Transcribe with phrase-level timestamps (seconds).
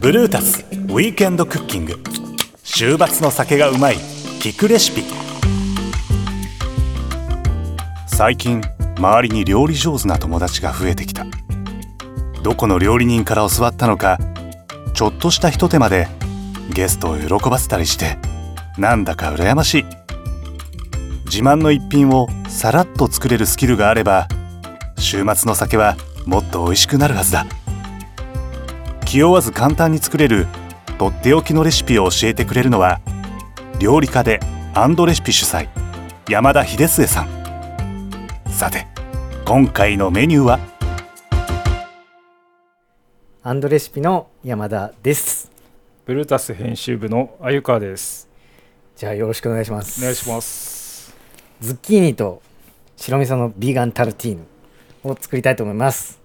[0.00, 1.98] ブルータスウィークエンドクッキング。
[2.62, 3.96] 週末の酒がうまい
[4.40, 5.02] 聞くレシピ。
[8.06, 8.62] 最近
[8.96, 11.26] 周りに料理上手な友達が増えてきた。
[12.42, 14.18] どこの料理人から教わったのか
[14.94, 16.08] ちょっとしたひと手間で
[16.72, 18.16] ゲストを喜ばせたりして
[18.78, 19.84] なんだか羨ましい。
[21.26, 24.26] 自慢の一品をさらっと作れるスキルがあれば
[25.00, 25.96] 週末の酒は
[26.26, 27.46] もっと美味しくなるはずだ。
[29.06, 30.46] 気負わず簡単に作れる
[30.98, 33.00] とっておきのレシピを教えてくれるのは
[33.80, 34.38] 料理家で
[34.74, 35.68] アンドレシピ主催
[36.28, 37.28] 山田秀末さん。
[38.48, 38.86] さて
[39.44, 40.60] 今回のメニューは？
[43.42, 45.50] アンドレシピの山田です。
[46.04, 48.28] ブルータス編集部の鮎川です。
[48.96, 50.00] じゃあよろしくお願いします。
[50.00, 51.16] お願いします。
[51.60, 52.42] ズッキーニと
[52.96, 54.42] 白味噌のビーガンタルティーヌ
[55.04, 56.20] を作りたいと思います。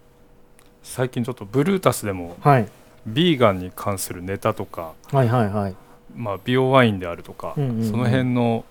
[0.84, 2.68] 最近ちょっとブルータスでもはい。
[3.08, 5.76] ビーガンに関するネタとか、はいはいはい。
[6.16, 7.90] まあ、美容ワインであるとか、うんうんうん。
[7.90, 8.66] その辺の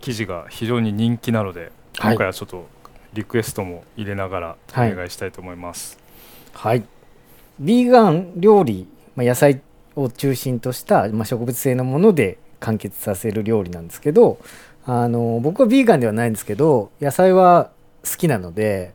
[0.00, 2.14] 記事が非常に人気なので、はい。
[2.14, 2.66] 今回はちょっと
[3.12, 4.94] リクエストも入れながらおはい。
[4.94, 5.98] 願いしたいと思います、
[6.52, 6.84] はい。
[7.58, 9.60] ビーガン料理、まあ、野菜
[9.96, 14.38] を中心とした、まあ、植物性のもので完結させる料理なんですけど
[14.86, 17.70] あの僕はビーガンではないんですけど野菜は
[18.08, 18.94] 好きなので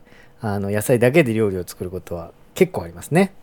[0.54, 3.34] あの野菜だけで料理を作ることは結構ありますね。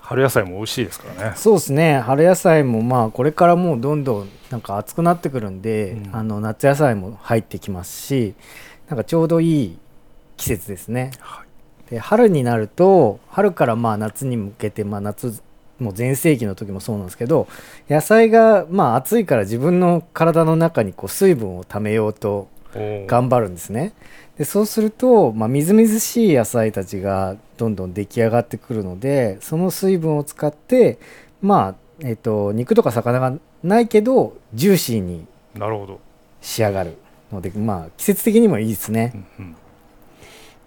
[0.00, 1.36] 春野菜も美味しいですからね。
[1.36, 1.98] そうですね。
[1.98, 6.16] 春野菜もまあこれからもうどんどんなんか暑くなってくるんで、うん。
[6.16, 8.34] あの夏野菜も入ってきますし
[8.88, 9.78] なんかちょうどいい
[10.36, 11.10] 季節ですね。
[11.18, 11.90] はい。
[11.90, 15.40] で春になると春からまあ夏に向けて、まあ、夏
[15.78, 17.48] もう全盛期の時もそうなんですけど
[17.88, 22.48] 野菜がまあ暑いから自分の体の中にこう水分をためようと
[23.06, 23.92] 頑張るんですね
[24.38, 30.98] でそうすると、まあ、みずみずしい野菜たちがどんどん出来上がってくるのでその水分を使って
[31.40, 36.00] まあえっ、と肉とか魚がないけどジューシーになるほど、
[36.42, 36.98] 仕上がる
[37.32, 39.12] のでまあ季節的にもいいですね。
[39.38, 39.56] うんうん。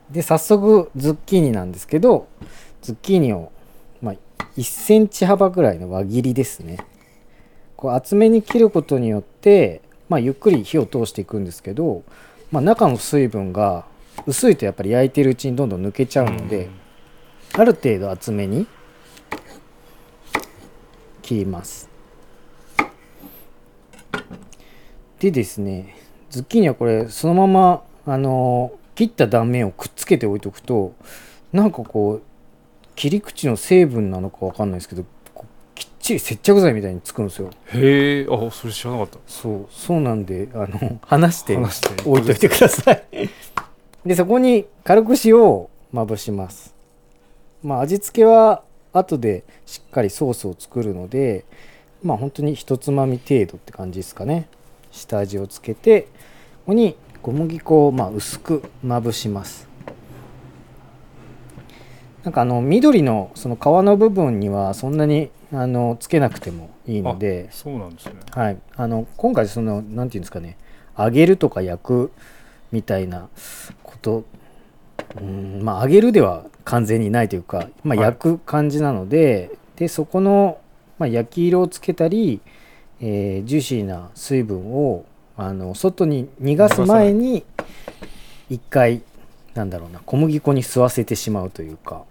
[0.09, 2.27] で早速ズッキーニなんですけど
[2.81, 3.51] ズッキーニを、
[4.01, 4.15] まあ、
[4.57, 6.77] 1センチ幅ぐらいの輪切りですね。
[7.75, 12.03] こう厚めに切ることによって、まあ、ゆっくり火を通していくんですけど、
[12.51, 13.85] まあ、中の水分が
[14.25, 16.69] 薄いとやっぱり焼いてるうちにどんどん抜けちゃうので、
[17.53, 18.67] ある程度厚めに
[21.21, 21.89] 切ります。
[25.19, 25.95] でですね
[26.29, 30.93] ズッキーニはこれそのままあの切った断面をくっつけておいておくと
[31.51, 32.21] なんかこう
[32.95, 35.05] 切り口の成分なのかわかんないですけど
[36.09, 37.51] ちり接着剤みたいにつくんですよ。
[37.73, 39.19] へえあそれ知らなかった。
[39.27, 39.67] そう。
[39.69, 41.55] そうなんであの離して。
[42.05, 43.03] 置いといてください。
[44.05, 46.73] でそこに軽く塩をまぶします。
[47.61, 51.45] まあ味付けは後でしっかりソースを作るので
[52.01, 54.47] まあ本当に一つまみ程度って感じですかね。
[54.91, 56.07] 下味をつけてこ
[56.67, 59.67] こに小麦粉をまあ薄くまぶします。
[62.23, 68.13] なんかあの緑のその皮の部分にはそんなにあのつけなくてもいいのでそうなんですね。
[68.31, 70.57] はい、あの今回そのなんていうんですかね
[70.97, 72.11] 揚げるとか焼く
[72.71, 73.29] みたいな
[73.83, 74.25] こと
[75.19, 78.05] うんまあ揚げるでは完全にないというか、まあ、はい。
[78.05, 80.59] 焼く感じなので、でそこの、
[80.99, 82.41] まあ、焼き色をつけたり、
[82.99, 85.05] えージューシーな水分を
[85.35, 87.45] あの外に逃がす前に
[88.49, 89.01] 一回
[89.53, 92.03] なんだろうな小麦粉に吸わせてしまうというか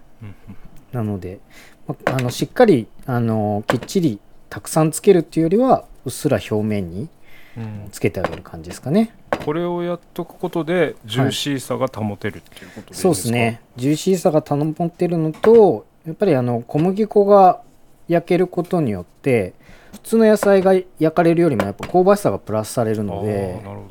[0.91, 1.39] なので、
[1.78, 4.19] まあのしっかりあのきっちり
[4.49, 7.09] たくさんつけるっていうよりはうっすら表面に
[7.57, 7.89] うん。
[7.91, 9.13] つけてあげる感じですかね。
[9.43, 13.61] これをやっとくことでジューシーさが保てるっていうことですか、そうですね。
[13.75, 17.61] ジューシーさが保ってるのとやっぱりあの小麦粉が
[18.07, 19.53] 焼けることによって
[19.93, 23.87] 普通の野菜が焼かれるよりもやっぱ香ばしさがプラスされるのあでーなるほ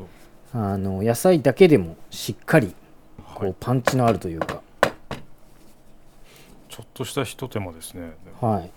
[0.53, 0.61] ど。
[0.61, 2.75] あの野菜だけでもしっかり
[3.35, 3.51] こはい。
[3.51, 4.63] うパンチのあるというか、
[6.79, 8.13] ちょっとしたひと手間ですね。
[8.41, 8.71] はい、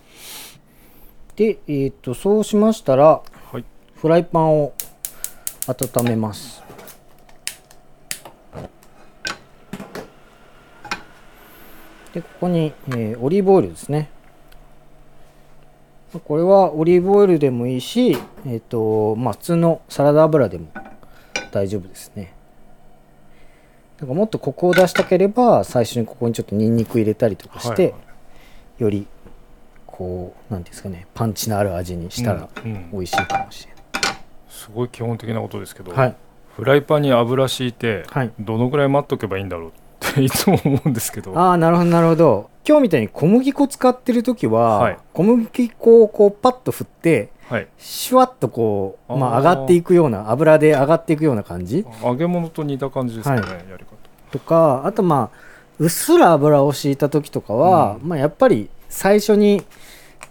[1.36, 3.22] で、えー、とそうしましたら
[3.52, 3.64] はい。
[3.94, 4.72] フライパンを
[5.68, 6.64] 温めます。
[12.12, 14.10] でここに、えーオリーブオイルですね。
[16.24, 20.66] これはオリーブオイルでもいいし、えーとまあ、普通のサラダ油でも
[21.52, 22.34] 大丈夫ですね
[24.02, 27.98] なんかもっとコクを出したければ最初にここにちょっとニンニク入れたりとかして、はいは
[28.80, 28.82] い。
[28.82, 29.06] より
[29.86, 32.90] こうなんていうんですかねパンチのある味にしたらうんうん。
[32.90, 33.72] 美味しいかもしれ
[34.48, 36.16] すごい基本的なことですけど、ない、はい。
[36.56, 38.32] フライパンに油敷いて、はい。
[38.38, 41.36] どのぐらい待っとけばいいんだろうっていつも思うんですけど。
[41.36, 42.50] ああなるほどなるほど。
[42.66, 44.98] 今日みたいに小麦粉使ってる時は、はい。
[45.12, 47.68] 小麦粉をこうパッと振ってはい。
[47.78, 51.84] シュワッとこう、まあ、上がっていくような油で上がっていくような感じ。
[52.02, 53.50] 揚げ物と似た感じですかね、はい。
[53.50, 53.96] やり方。
[54.30, 55.38] とかあとまあ
[55.78, 58.08] うっすら油を敷いた時とかは、うん。
[58.08, 59.62] まあ、やっぱり最初に、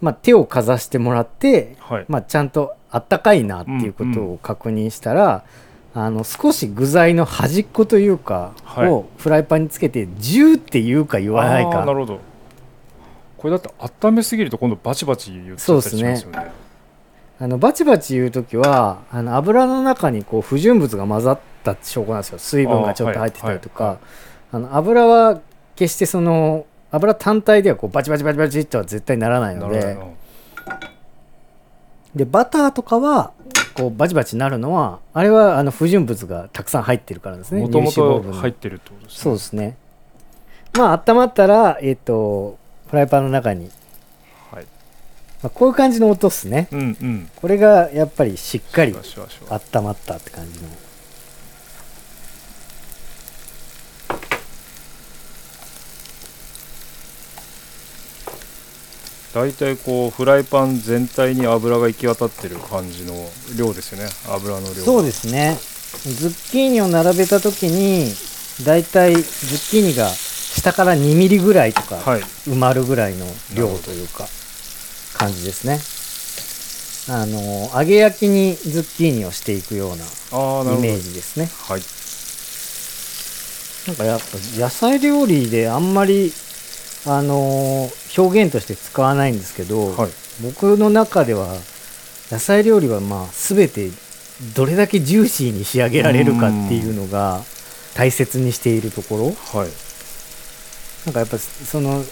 [0.01, 5.43] まあ、手をかざしてもらって、はい、まあ、ちゃんとあったかいなっていうことを確認したら、
[5.93, 8.89] あの少し具材の端っこというか、はい。
[8.89, 11.85] をフライパンにつけてジューって言うか言わないか。
[11.85, 12.19] なるほど。
[13.37, 16.51] これだって温めすぎると今度バチバチ言っちゃったりしますよね
[17.41, 22.37] あのバチバチ言う時はあの油の中にこう不純物が混ざった証拠なんですよ。
[22.37, 23.97] 水分がちょっと入ってたりとか。
[24.51, 25.41] あ、の油は
[25.75, 29.97] 決してその油単体ではこうバチバチバチバチとは絶対ならないので。
[32.13, 33.31] でバターとかは
[33.73, 37.61] こうバチバチなるのはあれはあの不純物がたくさん入ってるからですね。
[37.61, 39.19] もともと入ってるってことですね。
[39.19, 39.77] そうですね。
[40.77, 43.80] まあ温まったらえっ、とフライパンの中に、はい
[45.43, 46.67] まあ、こういう感じの音ですね。
[46.71, 47.29] うんうん。
[47.35, 50.67] これがやっぱりしっかりシュワシュワシュワ温まったって感じの。
[59.33, 63.13] 大体こうフライパン全体に油が行き渡ってる感じの
[63.57, 64.09] 量ですよね。
[64.29, 65.57] 油の量そうですね。
[66.03, 68.11] ズッキーニを並べた時に
[68.65, 72.21] だいたいズッキーニが下から2ミリぐらいとかはい。
[72.21, 74.27] 埋まるぐらいの量というか
[75.13, 75.79] 感じですね。
[77.09, 81.49] あの揚げ焼きにズッキーニをしていくようなイメージですね。
[81.67, 81.81] はい。
[83.87, 84.25] なんかやっぱ
[84.59, 86.31] 野菜料理であんまり
[87.07, 90.11] あの表現として使わないんですけど、はい。
[90.43, 91.47] 僕の中では
[92.29, 93.89] 野菜料理はまあ全て
[94.55, 97.41] どれだけジューシーに仕上げられるかっていうのが
[97.95, 99.25] 大切にしているところ。
[99.59, 99.69] はい。
[101.05, 102.03] なんかやっぱその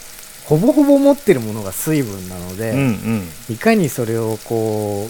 [0.50, 3.54] ほぼほぼ持ってるものが水分なので、うんうん。
[3.54, 5.08] いかにそれをこ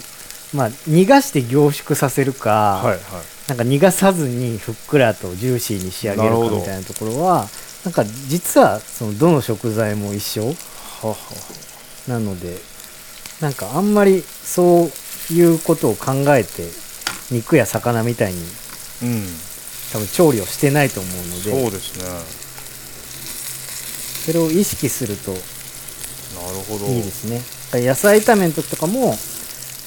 [0.54, 3.00] うまあ逃がして凝縮させるか、はいはい。
[3.48, 7.48] なんか逃がさずにふっくらとジューシーに仕上げるかみたいなところは
[7.86, 10.54] なんか実はそのどの食材も一緒
[12.08, 12.58] なので
[13.40, 14.90] なんかあんまりそ
[15.32, 16.68] ういうことを考えて
[17.32, 18.40] 肉や魚みたいに
[19.04, 19.50] うん。
[19.92, 22.06] 多分調理をしてないと思うのそうでですね
[24.30, 25.36] それを意識するとい
[27.00, 27.42] いですね。
[27.84, 29.16] 野菜炒めの時とかも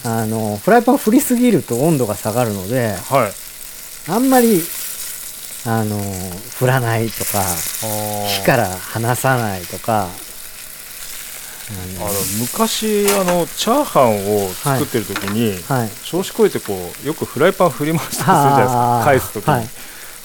[0.05, 3.33] あのフライパン振りすぎると温度が下がるのではい。
[4.11, 4.61] あんまり
[5.65, 5.97] あの
[6.59, 7.41] 振らないとか
[8.27, 10.07] 火から離さないとかあ
[12.01, 12.11] の
[12.41, 15.91] 昔あのチャーハンを作ってる時に、あのはい。
[16.05, 16.75] 調子こいてこ
[17.05, 19.03] うよくフライパン振り回したりするじゃないですか。
[19.05, 19.69] 返す時に、はい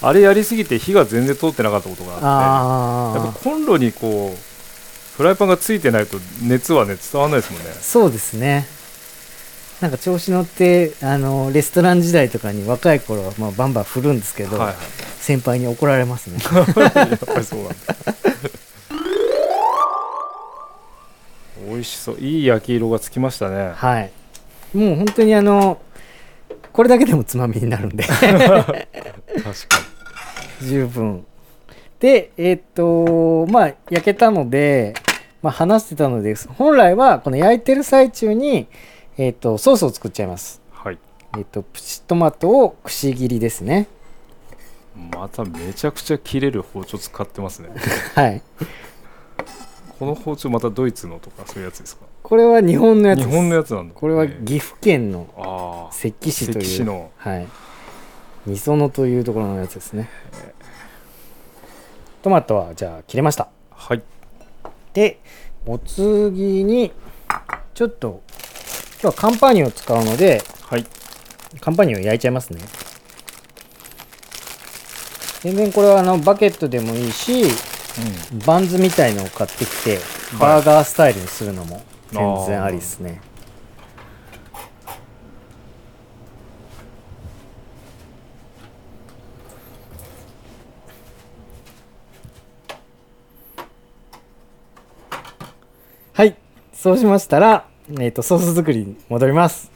[0.00, 4.36] あれやりすぎて火が全然通ってなかったことがあってやっあぱコンロにこう
[5.16, 7.70] フライパンがついてないと熱はね伝わらないですもんね。
[7.70, 8.66] あそうですね。
[9.80, 14.76] なんか調子乗ってあのレストラン時代とかに若い頃は、まあ、バンバン振るんですけど、はいはい。
[15.20, 16.38] 先輩に怒られますね。
[16.54, 17.74] やっぱりそうなんだ。
[21.68, 22.16] 美味しそう。
[22.18, 23.72] いい焼き色がつきましたね。
[23.74, 24.10] はい。
[24.74, 25.80] もう本当にあの
[26.72, 28.04] これだけでもつまみになるんで。
[28.06, 28.84] 確か
[30.62, 31.24] 十分。
[32.00, 34.94] でえーっとまあ焼けたので、
[35.42, 38.68] まあ、話してたので本来はこの焼いてる最中に
[39.16, 40.60] えーっとソースを作っちゃいます。
[40.72, 40.98] にはい。
[41.34, 43.86] えーっとプチトマトをくし切りですね。
[45.14, 47.68] まためちゃくちゃ切れる包丁使ってますね。
[48.14, 48.42] はい。
[49.98, 52.02] この包丁またドイツのとかそういうやつですか？
[52.22, 53.94] これは日本のやつ日本のやつなんだ。
[53.94, 56.54] これはえー岐阜県のああ関市という。
[56.62, 57.10] 関市の。
[57.16, 57.46] はい
[58.48, 60.08] みそのというところのやつですね。
[62.22, 63.48] トマトはじゃあ切れました。
[63.70, 64.02] はい。
[64.94, 65.20] で
[65.66, 66.92] お次に
[67.74, 68.22] ちょっと
[69.00, 70.86] 今日はカンパーニュを使うのではい。
[71.60, 72.60] カンパーニュを焼いちゃいますね。
[75.42, 77.44] 全然これはあのバケットでもいいし
[78.44, 79.98] バンズみたいのを買ってきて
[80.38, 83.20] バーガースタイルにするのも全然ありですね、
[96.18, 96.34] はい。
[96.72, 99.70] そうしましたら、えー、とソース作りに戻ります、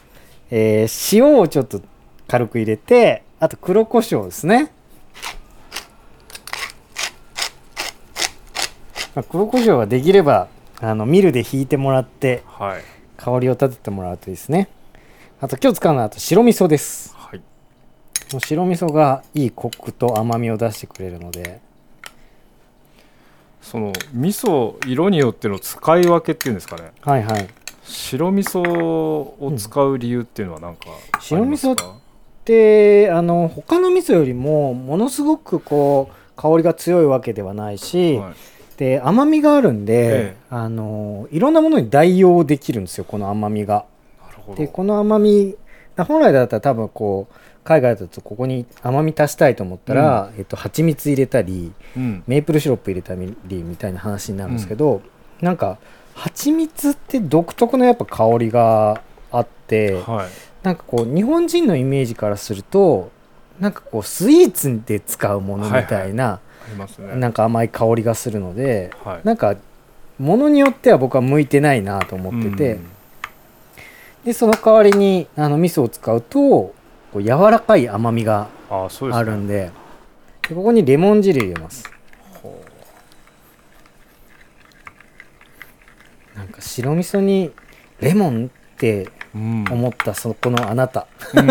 [0.50, 1.80] えー塩をちょっと
[2.26, 4.72] 軽く入れてあと黒胡椒ですね。
[9.14, 10.48] まあ黒胡椒はできれば
[10.80, 12.82] あのミルでひいてもらってはい。
[13.16, 14.68] 香りを立ててもらうといいですね。
[15.40, 17.14] あと今日使うのはあと白味噌です。
[17.14, 17.40] はい。
[18.40, 21.60] 白味噌がいいコクと甘みを出してくれるので
[23.62, 26.92] その味噌色によっての使い分けっていうんですかね。
[27.00, 27.48] はいはい。
[27.84, 30.86] 白味噌を使う理由っていうのは何か
[31.20, 31.76] 白味噌
[32.44, 38.34] であの他の味噌よりもものすごくこう香りが強いわけではないし、はい。
[38.76, 40.36] で甘みがあるんで、ええ。
[40.50, 43.86] あのいろんなものに代用できるんですよこの甘みが。
[44.20, 44.58] なるほど。
[44.58, 45.56] でこの甘み
[45.96, 52.24] 本来だったら多分こう海外だとここに甘み足したいと思ったら、えっと蜂蜜入れたりうん。
[52.26, 55.02] メープルシロップ入れたりみたいな話になるんですけど、
[55.40, 55.78] なんか
[56.14, 59.00] 蜂蜜って独特のやっぱ香りが
[59.30, 60.28] あって、はい。
[60.62, 63.10] なんかこう日本人のイメージからすると
[63.58, 67.14] なんかこうスイーツで使うものみたいな、ありますね。
[67.16, 69.20] なんか甘い香りがするのではい。
[69.24, 69.56] なんか
[70.18, 72.88] ものによっては僕は向いてないなと思ってて、うん。
[74.24, 76.74] でその代わりにあの味噌を使うと
[77.12, 79.70] こう柔らかい甘みがあるんで
[80.48, 81.84] でここにレモン汁入れます。
[82.42, 82.62] ほ
[86.34, 87.52] なんか白味噌に
[88.00, 91.06] レモンって思ったそこのあなた。
[91.34, 91.50] うん。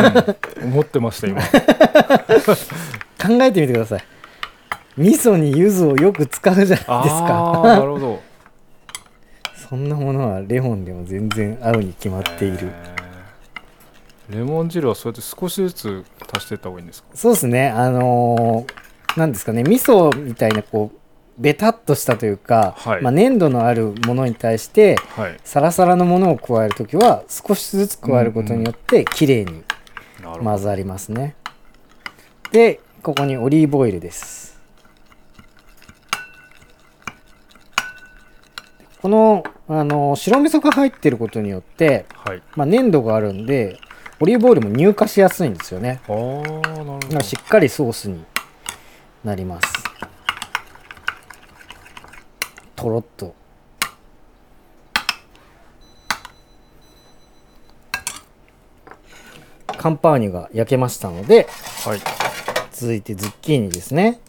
[0.65, 1.41] 思ってました今。
[3.21, 4.03] 考えてみてください。
[4.97, 7.61] 味噌に柚子をよく使うじゃないですあか。
[7.63, 8.21] あなるほど。
[9.69, 12.67] そんなものはレモンでも全然合うに決まっている。
[12.67, 13.00] へー
[14.31, 17.09] レモン汁はそうやって少しずつ足していった方がいいんですか？
[17.13, 17.69] そうですね。
[17.69, 19.63] あのーなんですかね。
[19.63, 20.97] 味噌みたいなこう
[21.37, 23.01] ベタっとしたというか、はい。
[23.01, 25.37] まあ、粘度のあるものに対してはい。
[25.43, 29.63] サラサラのものを加えるときは少しずつ加えることによって綺麗に
[30.21, 31.35] 混ざりますね。
[32.51, 34.61] でここにオリーブオイルです。
[39.01, 42.41] このあの白味噌が入ってることによって、はい。
[42.55, 43.79] まあ、粘度があるんで
[44.21, 45.99] オリーブオイルも乳化しやすいんですよね。
[46.07, 48.23] ああなるほだどしっかりソースに
[49.23, 49.73] なります。
[52.75, 53.33] とろっと。
[59.75, 61.47] カンパーニュが焼けましたので
[61.83, 61.99] はい。
[62.71, 64.19] 続いてズッキーニですね。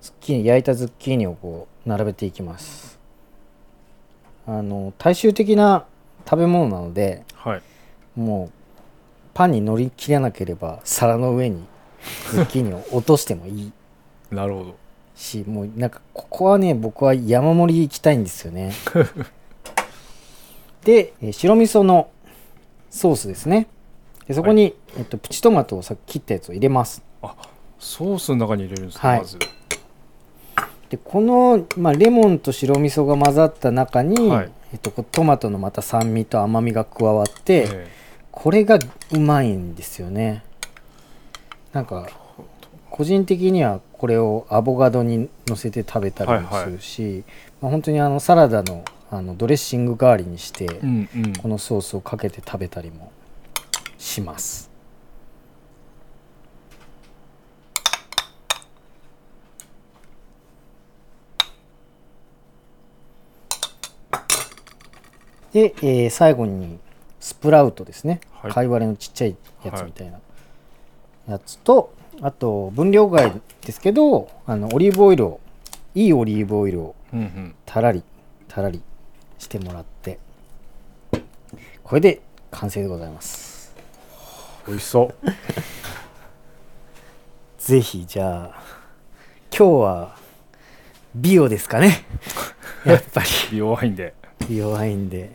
[0.00, 2.98] ズッキーニ焼いたズッキーニをこう並べていきます。
[4.48, 5.86] あの大衆的な
[6.24, 7.62] 食べ物なのではい。
[8.16, 8.61] もう
[9.34, 11.64] パンに乗り切らなければ皿の上に
[12.30, 13.72] ズッキーニを落としてもいい。
[14.30, 14.76] なるほど。
[15.14, 18.72] しもうなんかここはね僕は山盛り行きたいんですよね。
[20.84, 22.08] でえー白味噌の
[22.90, 23.68] ソースですね。
[24.26, 27.02] でそこに、えっと、プチトマトをさっき切ったやつを入れます。
[27.78, 29.18] ソースの中に入れるんですか、はい。
[29.18, 29.38] まず。
[30.90, 34.50] でこの、まあ、レモンと白味噌が混ざった中に、はい。
[34.72, 37.88] えっと、トマトのまた酸味と甘みが加わって、え
[38.32, 38.78] これが
[39.12, 40.42] うまいんですよね。
[41.72, 42.08] なんか
[42.90, 47.24] 個人的にはこれをアボカドに乗せて食べたりもするし、
[47.60, 51.32] まあ、本当にあのサラダのあのドレッシング代わりにして、えうんうん。
[51.34, 53.12] このソースをかけて食べたりも
[53.98, 54.70] します。
[65.52, 66.78] で、えー最後に
[67.22, 68.52] スプラウトですね、はい。
[68.52, 70.18] 貝割れのちっちゃいやつみたいな。
[71.28, 73.32] やつと、あと分量外
[73.64, 75.40] ですけどあのオリーブオイルを
[75.94, 76.96] いいオリーブオイルを
[77.64, 78.02] たらり
[78.48, 78.82] たらり
[79.38, 80.18] してもらって
[81.84, 83.72] これで完成でございます。
[84.66, 85.26] 美味しそう。
[87.58, 88.62] ぜひじゃあ
[89.56, 90.16] 今日は
[91.14, 92.04] ビオですかね。
[92.84, 93.26] やっぱり。
[93.52, 94.14] 美容ワインで。
[94.48, 95.30] ビオワインで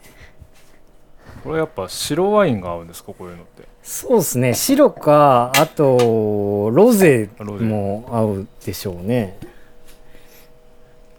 [1.44, 3.13] これやっぱ白ワインが合うんですか？
[3.13, 3.67] こういうのって。
[3.84, 4.53] そうですね。
[4.53, 7.65] 白かあとロゼロゼ。
[7.65, 9.38] も合うでしょうね。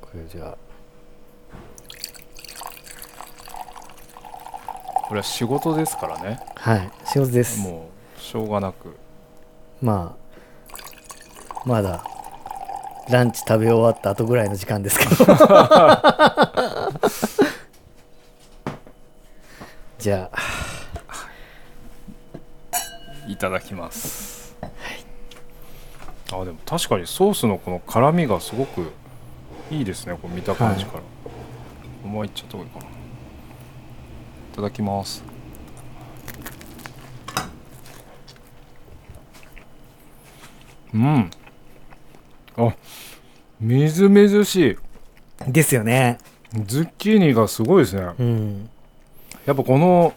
[0.03, 0.57] これじゃあ。
[5.09, 6.39] これは仕事ですからね。
[6.57, 7.61] はい仕事です。
[7.61, 8.95] もうしょうがなく。
[9.81, 12.05] まあまだ
[13.09, 15.11] ランチ食べ終わった後ぐらいの時間ですけど
[19.99, 20.39] じゃあ
[23.27, 24.57] いただきます、
[26.33, 28.93] あでも確かにソースのこの辛みがすごく
[29.71, 30.15] いいですね。
[30.15, 31.03] こう見た感じから、
[32.05, 32.87] お前いっちゃった方がいいかな。
[32.87, 32.89] い
[34.55, 35.23] ただきます。
[40.95, 41.31] うん。
[42.57, 42.75] あ
[43.61, 44.79] みずみずし
[45.47, 45.51] い。
[45.53, 46.19] ですよね。
[46.65, 48.03] ズッキーニがすごいですね。
[48.19, 48.71] うん
[49.49, 50.13] やっぱこの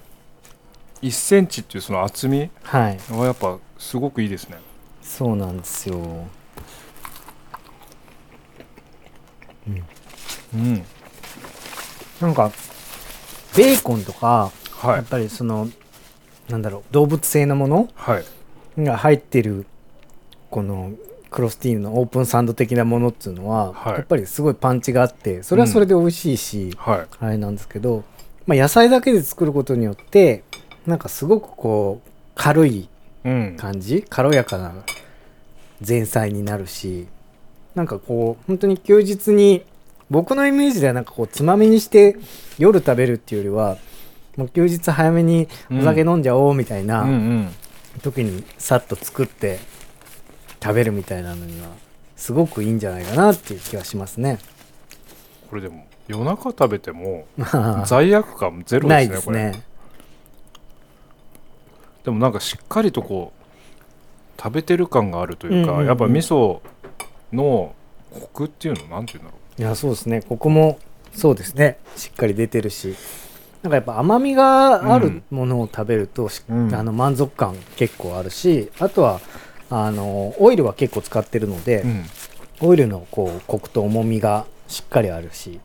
[1.01, 2.99] 1センチっていうその厚みはい。
[3.09, 4.57] がやっぱすごくいいですね。
[5.01, 5.99] そうなんですよ、う
[9.69, 9.83] ん、
[10.53, 10.83] うん。
[12.19, 12.51] なんか
[13.55, 14.95] ベーコンとかはい。
[14.97, 15.69] やっぱりその
[16.49, 18.25] なんだろう動物性のものはい。
[18.83, 19.65] が入ってる
[20.49, 20.91] この
[21.29, 23.93] クロスティーヌのオープンサンド的なものっていうのは、はい。
[23.93, 27.07] やっぱりすごいパンチがあってそれはそれで美味しいし、はい。
[27.21, 28.03] あれなんですけど、
[28.47, 30.43] まあ、野菜だけで作ることによって
[30.85, 32.89] なんかすごくこう軽い
[33.23, 33.55] うん。
[33.57, 34.03] 感じ？
[34.09, 34.73] 軽やかな
[35.87, 37.07] 前菜になるし
[37.75, 39.63] なんかこう本当に休日に
[40.09, 42.17] 僕のイメージではなんかこうつまみにして
[42.57, 43.77] 夜食べるっていうよりは
[44.37, 47.49] もう休日早めにお酒飲んじゃおうみたいな、うんうん。
[48.01, 49.59] 時にさっと作って
[50.63, 51.67] 食べるみたいなのには
[52.15, 54.39] すごくいいんじゃないかなっていう気はしますね。
[55.51, 57.45] これでも夜中食べてもま
[57.83, 59.63] あ罪悪感ゼロなですねこれいですね。
[62.05, 65.87] でもなんかしっかりとこう食べてる感があるというか、うんうんうん。
[65.87, 66.61] やっぱ味噌
[67.33, 67.75] の
[68.13, 70.21] コクっていうのなんていうんだろいやそうですね。
[70.21, 70.79] ここも
[71.13, 71.79] そうですね。
[71.97, 72.95] しっかり出てるし。
[73.61, 76.73] なんかやっぱ甘みがあるものを食べると、しうん。
[76.73, 79.19] あの満足感結構あるしあとは
[79.69, 82.05] あのオイルは結構使ってるのでう、、うん、
[82.69, 85.59] オイルのこうコクと重みがしっかりあるし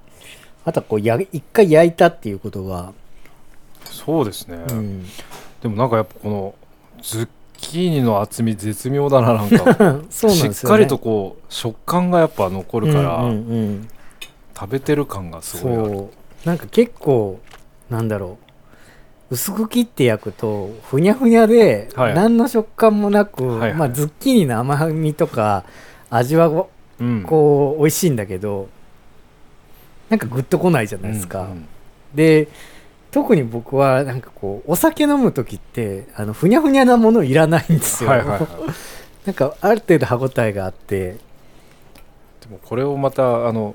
[0.65, 2.93] あとはこうや一回焼いたっていうことが、
[3.85, 5.07] そうですね、うん、
[5.63, 6.55] でもなんかやっぱこの
[7.03, 10.01] ズッキーニの厚み絶妙だななんか。
[10.11, 13.35] そうしっかりとこう食感がやっぱ残るから、うんうんう
[13.71, 13.89] ん。
[14.59, 15.85] 食べてる感がすごいある。
[15.85, 16.11] そ
[16.45, 16.49] う。
[16.49, 17.41] なんか結構
[17.91, 18.39] なんだろ
[19.31, 19.35] う。
[19.35, 22.15] 薄く切って焼くとふにゃふにゃではい。
[22.15, 23.75] 何の食感もなく、はいはい。
[23.75, 25.65] まあ、ズッキーニの甘みとか
[26.11, 26.71] 味はこ
[27.01, 27.23] うん。
[27.23, 28.69] うこう美味しいんだけど
[30.09, 31.43] なんかグッとこないじゃないですか。
[31.43, 31.69] うんうん。
[32.15, 32.49] で
[33.11, 38.11] 特に僕はなんかこうお酒飲む時ってあのふにゃふにゃなものいらないんですよ。
[38.11, 38.41] はいはいはい。
[39.25, 41.17] なんかある程度歯ごたえがあって、
[42.41, 43.75] でもこれをまたあの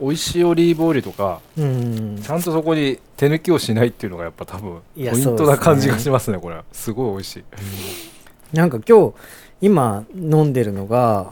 [0.00, 2.20] 美味しいオリーブオイルとかうん。
[2.20, 6.56] ちゃんとそこに手抜きをしないっていうのがやっぱ多分ポイントな感じがしますねこれ。
[6.72, 8.56] すごい美味しい。
[8.56, 9.14] なんか今日
[9.60, 11.30] 今飲んでるのが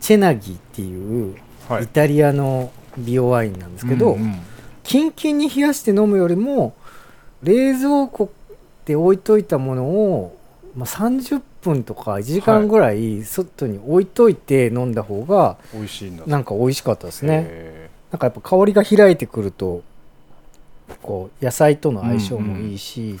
[0.00, 1.36] チェナギっていう
[1.68, 1.84] はい。
[1.84, 4.40] イタリアの美容ワインなんですけど、うんうん。
[4.82, 6.74] キンキンに冷やして飲むよりも
[7.42, 8.30] 冷蔵庫
[8.84, 10.38] で置いといたものを、
[10.76, 16.24] まあ、30分とか1時間ぐらい外に置いといて飲んだ方が美味しいんだ。
[16.26, 17.44] なんか美味しかったですね。
[17.46, 19.82] へなんかやっぱ香りが開いてくると
[21.02, 23.18] こう野菜との相性もいいし、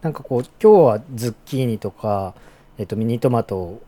[0.00, 2.34] なんかこう今日はズッキーニとか、
[2.78, 3.80] えっと、ミニトマト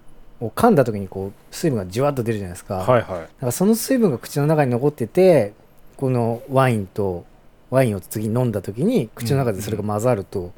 [0.46, 3.20] を噛んだ時にこう水分がじゅわっと出るじゃないですか,、ーはいはい。
[3.20, 5.52] なんかその水分が口の中に残ってて
[5.96, 7.24] このワインと
[7.70, 10.52] ワインを次に飲んだ時に口の中でそれが混ざると、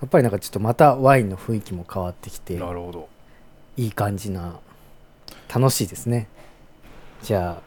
[0.00, 2.54] やっぱりなんかちょっとまたワインの雰囲気も変わってきて。
[2.56, 3.08] なるほど。
[3.76, 4.58] いい感じな。
[5.54, 6.28] 楽しいですね。
[7.22, 7.62] じゃあ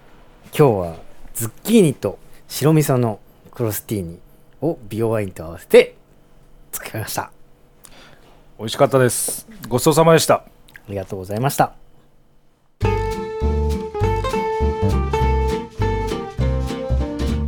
[0.56, 0.96] 今日は
[1.34, 3.20] ズッキーニと白味噌の
[3.52, 4.20] クロスティーニ
[4.62, 5.96] を美容ワインと合わせて
[6.72, 7.32] 作りました。
[8.60, 9.48] 美味しかったです。
[9.68, 10.36] ごちそうさまでした。
[10.36, 10.44] あ
[10.90, 11.74] りがとうございました。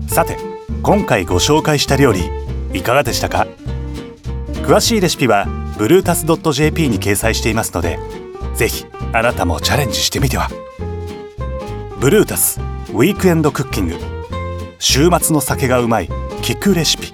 [0.08, 0.38] さて
[0.84, 2.30] 今回ご紹介した料理
[2.74, 3.48] いかがでしたか？
[4.64, 7.98] 詳しいレシピはブルータス .jp に掲載していますので
[8.54, 10.50] ぜひあなたもチャレンジしてみては。
[12.00, 13.96] ブルータスウィークエンドクッキング。
[14.78, 16.08] 週末の酒がうまい
[16.42, 17.14] 聞くレシピ。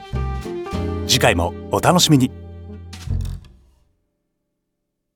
[1.08, 2.39] 次回もお楽しみに。